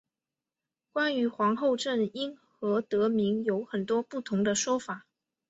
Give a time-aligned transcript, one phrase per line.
[0.91, 5.05] 关于皇后镇因何得名有很多不同的说法。